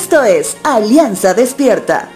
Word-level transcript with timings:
Esto 0.00 0.22
es 0.22 0.56
Alianza 0.62 1.34
Despierta. 1.34 2.08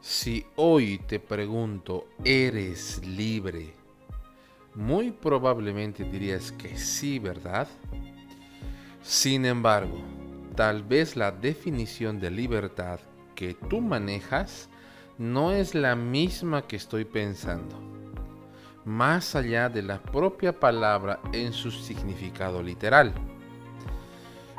Si 0.00 0.46
hoy 0.56 0.98
te 1.06 1.20
pregunto, 1.20 2.08
¿eres 2.24 3.04
libre? 3.04 3.81
Muy 4.74 5.10
probablemente 5.10 6.02
dirías 6.02 6.50
que 6.52 6.78
sí, 6.78 7.18
¿verdad? 7.18 7.68
Sin 9.02 9.44
embargo, 9.44 9.98
tal 10.56 10.82
vez 10.82 11.14
la 11.16 11.30
definición 11.30 12.18
de 12.20 12.30
libertad 12.30 13.00
que 13.34 13.54
tú 13.54 13.80
manejas 13.82 14.70
no 15.18 15.52
es 15.52 15.74
la 15.74 15.94
misma 15.94 16.66
que 16.66 16.76
estoy 16.76 17.04
pensando, 17.04 17.78
más 18.84 19.36
allá 19.36 19.68
de 19.68 19.82
la 19.82 20.02
propia 20.02 20.58
palabra 20.58 21.20
en 21.32 21.52
su 21.52 21.70
significado 21.70 22.62
literal. 22.62 23.12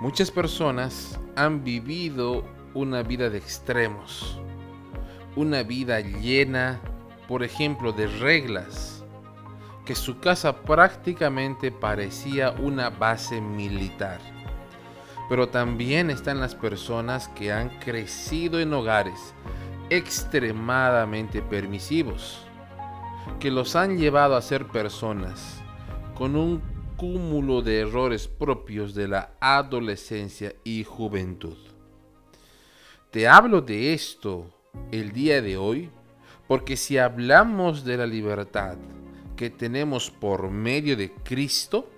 Muchas 0.00 0.30
personas 0.30 1.20
han 1.36 1.64
vivido 1.64 2.44
una 2.72 3.02
vida 3.02 3.28
de 3.28 3.38
extremos, 3.38 4.40
una 5.36 5.62
vida 5.62 6.00
llena, 6.00 6.80
por 7.26 7.42
ejemplo, 7.42 7.92
de 7.92 8.06
reglas, 8.06 8.97
que 9.88 9.94
su 9.94 10.20
casa 10.20 10.54
prácticamente 10.54 11.72
parecía 11.72 12.50
una 12.50 12.90
base 12.90 13.40
militar. 13.40 14.20
Pero 15.30 15.48
también 15.48 16.10
están 16.10 16.40
las 16.40 16.54
personas 16.54 17.28
que 17.28 17.52
han 17.52 17.70
crecido 17.80 18.60
en 18.60 18.74
hogares 18.74 19.32
extremadamente 19.88 21.40
permisivos, 21.40 22.44
que 23.40 23.50
los 23.50 23.76
han 23.76 23.96
llevado 23.96 24.36
a 24.36 24.42
ser 24.42 24.66
personas 24.66 25.58
con 26.14 26.36
un 26.36 26.60
cúmulo 26.98 27.62
de 27.62 27.80
errores 27.80 28.28
propios 28.28 28.94
de 28.94 29.08
la 29.08 29.30
adolescencia 29.40 30.54
y 30.64 30.84
juventud. 30.84 31.56
Te 33.10 33.26
hablo 33.26 33.62
de 33.62 33.94
esto 33.94 34.50
el 34.92 35.12
día 35.12 35.40
de 35.40 35.56
hoy, 35.56 35.88
porque 36.46 36.76
si 36.76 36.98
hablamos 36.98 37.84
de 37.84 37.96
la 37.96 38.06
libertad 38.06 38.76
que 39.38 39.50
tenemos 39.50 40.10
por 40.10 40.50
medio 40.50 40.96
de 40.96 41.12
Cristo, 41.12 41.88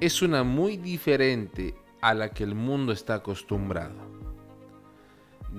es 0.00 0.22
una 0.22 0.42
muy 0.42 0.78
diferente 0.78 1.74
a 2.00 2.14
la 2.14 2.30
que 2.30 2.44
el 2.44 2.54
mundo 2.54 2.92
está 2.92 3.16
acostumbrado. 3.16 3.94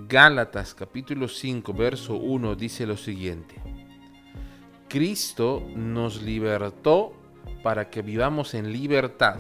Gálatas 0.10 0.74
capítulo 0.74 1.28
5 1.28 1.72
verso 1.72 2.16
1 2.16 2.56
dice 2.56 2.88
lo 2.88 2.98
siguiente. 2.98 3.62
Cristo 4.90 5.64
nos 5.76 6.24
libertó 6.24 7.14
para 7.62 7.92
que 7.92 8.02
vivamos 8.02 8.56
en 8.56 8.74
libertad. 8.74 9.38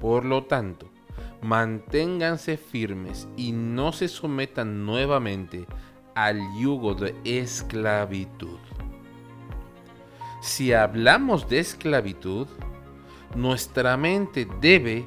Por 0.00 0.24
lo 0.24 0.44
tanto, 0.44 0.90
manténganse 1.42 2.56
firmes 2.56 3.28
y 3.36 3.52
no 3.52 3.92
se 3.92 4.08
sometan 4.08 4.86
nuevamente 4.86 5.66
al 6.14 6.40
yugo 6.58 6.94
de 6.94 7.14
esclavitud. 7.24 8.58
Si 10.44 10.74
hablamos 10.74 11.48
de 11.48 11.58
esclavitud, 11.58 12.46
nuestra 13.34 13.96
mente 13.96 14.46
debe 14.60 15.06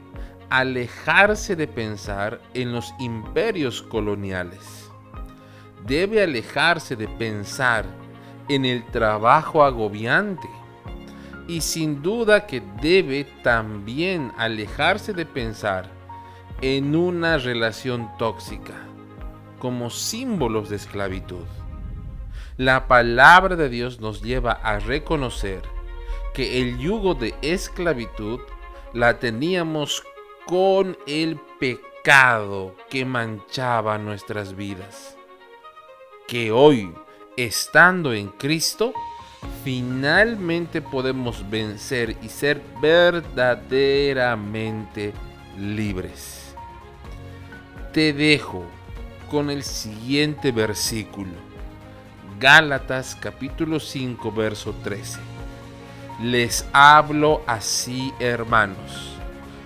alejarse 0.49 1.55
de 1.55 1.67
pensar 1.67 2.41
en 2.55 2.71
los 2.71 2.91
imperios 2.97 3.83
coloniales. 3.83 4.89
Debe 5.85 6.23
alejarse 6.23 6.95
de 6.95 7.07
pensar 7.07 7.85
en 8.49 8.65
el 8.65 8.83
trabajo 8.87 9.63
agobiante. 9.63 10.49
Y 11.47 11.61
sin 11.61 12.01
duda 12.01 12.47
que 12.47 12.63
debe 12.81 13.25
también 13.43 14.31
alejarse 14.39 15.13
de 15.13 15.27
pensar 15.27 15.87
en 16.61 16.95
una 16.95 17.37
relación 17.37 18.09
tóxica 18.17 18.73
como 19.59 19.91
símbolos 19.91 20.69
de 20.69 20.77
esclavitud. 20.77 21.45
La 22.57 22.87
palabra 22.87 23.55
de 23.55 23.69
Dios 23.69 23.99
nos 23.99 24.23
lleva 24.23 24.53
a 24.53 24.79
reconocer 24.79 25.61
que 26.33 26.59
el 26.59 26.79
yugo 26.79 27.13
de 27.13 27.35
esclavitud 27.43 28.39
la 28.93 29.19
teníamos 29.19 30.03
con 30.47 30.97
el 31.05 31.39
pecado 31.59 32.73
que 32.89 33.05
manchaba 33.05 33.99
nuestras 33.99 34.55
vidas. 34.55 35.15
Que 36.27 36.51
hoy, 36.51 36.91
estando 37.35 38.11
en 38.11 38.29
Cristo, 38.29 38.91
finalmente 39.63 40.81
podemos 40.81 41.47
vencer 41.47 42.17
y 42.23 42.29
ser 42.29 42.63
verdaderamente 42.81 45.13
libres. 45.59 46.55
Te 47.93 48.13
dejo 48.13 48.65
con 49.29 49.51
el 49.51 49.61
siguiente 49.61 50.51
versículo. 50.51 51.56
Gálatas 52.39 53.15
capítulo 53.19 53.79
5 53.79 54.31
verso 54.31 54.75
13. 54.83 55.19
Les 56.21 56.67
hablo 56.71 57.41
así 57.47 58.13
hermanos, 58.19 59.17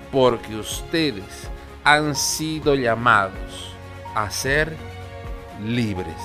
porque 0.09 0.56
ustedes 0.56 1.50
han 1.84 2.16
sido 2.16 2.76
llamados 2.76 3.76
a 4.16 4.30
ser 4.30 4.74
libres. 5.62 6.16